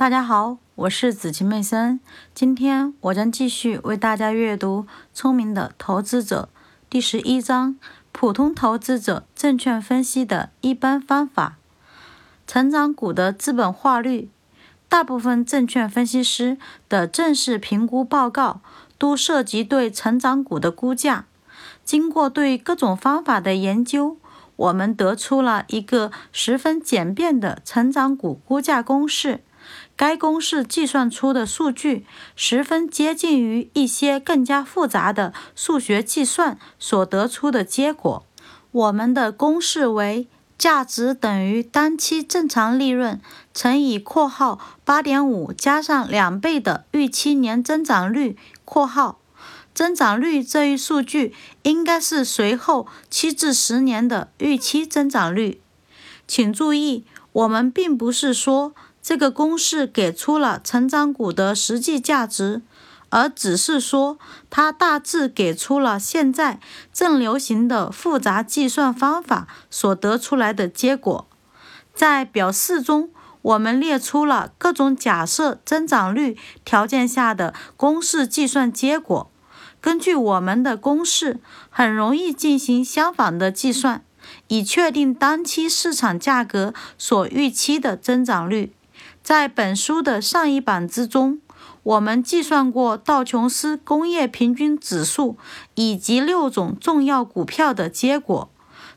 [0.00, 2.00] 大家好，我是紫晴妹森。
[2.34, 6.48] 今天我将继续为大家阅读《聪明的投资者》
[6.88, 7.76] 第十一章：
[8.10, 11.58] 普通投资者证券分析的一般方法。
[12.46, 14.30] 成长股的资本化率，
[14.88, 16.56] 大部分证券分析师
[16.88, 18.62] 的正式评估报告
[18.96, 21.26] 都涉及对成长股的估价。
[21.84, 24.16] 经过对各种方法的研究，
[24.56, 29.42] 我们得出了一个十分简便的成长股估价公式。
[30.00, 38.24] 该公式计算出的数据十分接近于一些更加复杂的数学计算所得出的结果。
[38.70, 40.26] 我们的公式为：
[40.56, 43.20] 价值等于当期正常利润
[43.52, 49.18] 乘以（括号八点五加上两倍的预期年增长率）（括号
[49.74, 55.60] 增长率这一数据应该是随后七至十年的预期增长率）。
[56.26, 58.72] 请注意，我们并不是说。
[59.02, 62.62] 这个公式给出了成长股的实际价值，
[63.08, 64.18] 而只是说
[64.50, 66.60] 它大致给出了现在
[66.92, 71.26] 正流行的复杂计算方法所得出来的结果。
[71.94, 73.10] 在表四中，
[73.42, 79.30] 我们列出了各种假设增长率条件下的公式计算结果。
[79.80, 84.04] 根据我们的公式，很容易进行相反的计算，
[84.48, 88.72] 以确定当期市场价格所预期的增长率。
[89.22, 91.40] 在本书的上一版之中，
[91.82, 95.36] 我们计算过道琼斯工业平均指数
[95.74, 98.50] 以及六种重要股票的结果。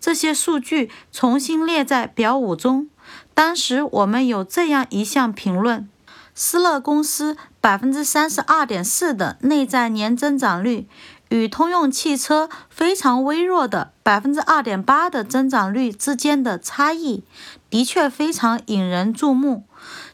[0.00, 2.88] 这些数据重新列在表五中。
[3.34, 5.88] 当时我们有这样一项评论：
[6.34, 10.86] 斯勒公司百分之三十二点四的内在年增长率，
[11.30, 17.24] 与通用汽车非常微弱的百分之二点八的增长率之间的差异，
[17.70, 19.64] 的确非常引人注目。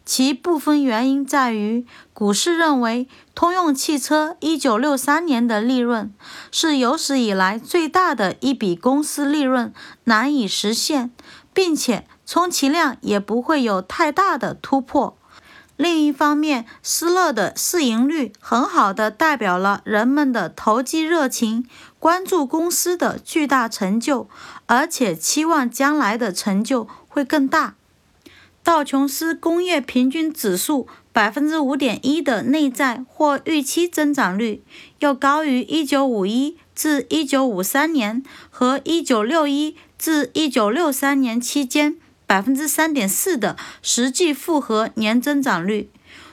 [0.05, 6.12] 其部分原因在于，股市认为通用汽车1963年的利润
[6.50, 9.72] 是有史以来最大的一笔公司利润
[10.04, 11.10] 难以实现，
[11.54, 15.16] 并且充其量也不会有太大的突破。
[15.76, 21.66] 另一方面，施乐的市盈率很好的代表了人们的投机热情，
[21.98, 24.28] 关注公司的巨大成就，
[24.66, 27.75] 而且期望将来的成就会更大。
[28.64, 34.62] 道琼斯工业平均指数百分之五点一的内在或预期增长率，
[35.00, 45.91] 要高于一九五一至一九五三年和一九六一至一九六三年期间百分之三点四的实际复合年增长率。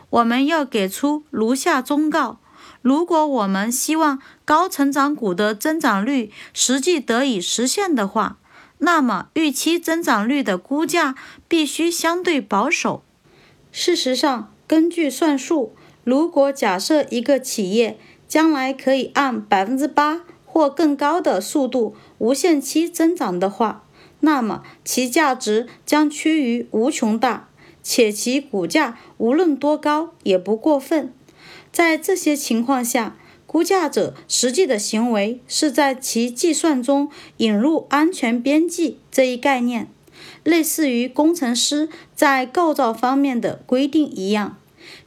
[0.09, 2.39] 我们要给出如下忠告：
[2.81, 8.37] 如果我们希望高成长股的增长率实际得以实现的话，
[8.83, 11.13] 那么，预期增长率的估价
[11.47, 13.03] 必须相对保守。
[13.71, 23.83] 事实上，根据算术，如果假设一个企业将来可以按百分之八或更高的速度无限期增长的话，
[24.21, 27.49] 那么其价值将趋于无穷大，
[27.83, 31.13] 且其股价无论多高也不过分。
[31.71, 33.15] 在这些情况下，
[33.51, 39.89] 估价者实际的行为是在其计算中引入安全边际这一概念，
[40.45, 44.57] 类似于工程师在构造方面的规定一样。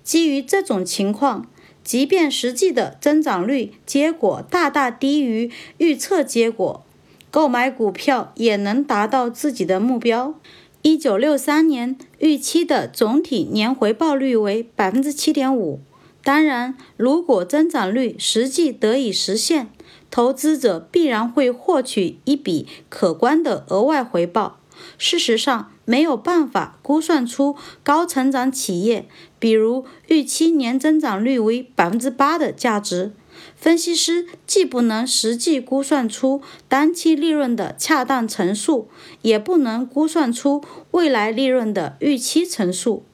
[0.02, 1.46] 基于这种情况，
[1.82, 6.84] 即便实际的增长率结果大大低于预测结果，
[7.30, 10.34] 购买股票也能达到自己的目标。
[10.82, 15.80] 一九六三年预期的总体年回报率为百分之七点五。
[16.24, 19.70] 当然，如果增长率实际得以实现，
[20.10, 24.58] 投资者必然会获取一笔可观的额外回报。
[24.98, 29.06] 事实上，没有办法估算出高成长企业，
[29.38, 33.12] 比如预期年增长率为百分之八的价值。
[33.56, 38.88] 分析师既不能实际估算出当期利润的恰当乘数，
[39.22, 43.04] 也不能估算出未来利润的预期乘数。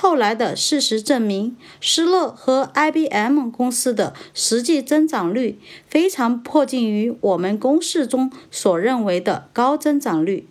[0.00, 5.58] 后来的事实证明，施乐和 IBM 公司的实际增长率
[5.88, 10.46] 非常迫近于我们公式中所认为的高增长率。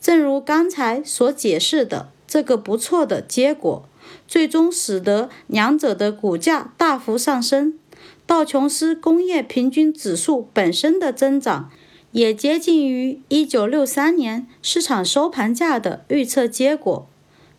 [0.00, 3.88] 正如刚才所解释的，这个不错的结果
[4.26, 7.78] 最终使得两者的股价大幅上升。
[8.26, 11.70] 道琼斯工业平均指数本身的增长
[12.10, 17.06] 也接近于1963年市场收盘价的预测结果。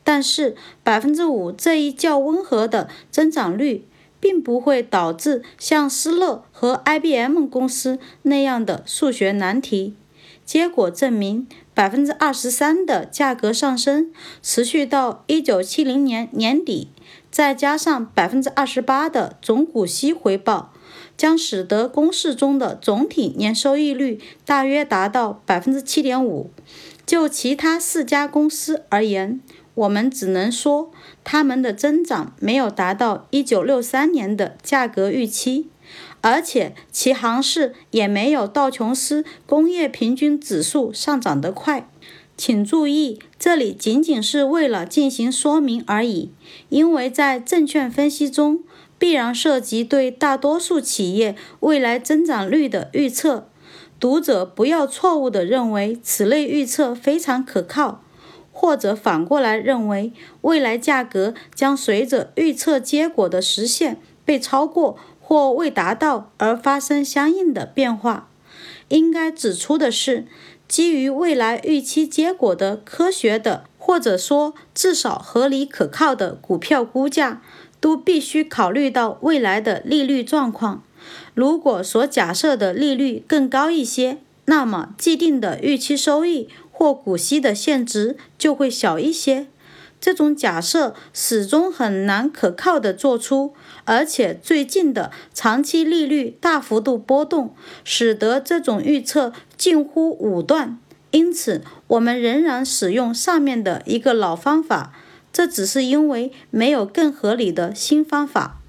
[0.03, 3.85] 但是，百分之五这一较温和的增长率，
[4.19, 9.95] 并不会导致像施乐和 IBM 公司那样的数学难题。
[10.43, 14.11] 结果证明，百分之二十三的价格上升，
[14.41, 16.89] 持续到一九七零年年底，
[17.29, 20.73] 再加上百分之二十八的总股息回报，
[21.15, 26.49] 将使得公式中的总体年收益率大约达到百分之七点五。
[27.05, 29.41] 就其他四家公司而言，
[29.73, 30.91] 我们只能说，
[31.23, 35.67] 他们的增长没有达到一九六三年的价格预期。
[36.21, 41.89] 而且其行势也没有道琼斯工业平均指数上涨得快。
[42.37, 46.31] 请注意，这里仅仅是为了进行说明而已，
[46.69, 48.63] 因为在证券分析中
[48.97, 53.47] 必然涉及对大多数企业未来增长率的预测。
[53.99, 58.03] 读者不要错误地认为此类预测非常可靠，
[58.61, 64.99] 或者反过来认为未来价格将随着预测结果的实现被超过。
[65.19, 68.27] 或未达到而发生相应的变化。
[68.89, 70.25] 应该指出的是，
[70.67, 77.41] 基于未来预期结果的科学的，或者说至少合理可靠的股票估价，
[77.79, 80.83] 都必须考虑到未来的利率状况。
[81.33, 89.47] 如果所假设的利率更高一些，那么既定的预期收益或股息的现值就会小一些。
[89.99, 93.53] 这种假设始终很难可靠地做出，
[93.85, 97.53] 而且最近的长期利率大幅度波动，
[97.83, 100.79] 使得这种预测近乎武断。
[101.11, 104.91] 因此，我们仍然使用上面的一个老方法，
[105.31, 108.60] 这只是因为没有更合理的新方法。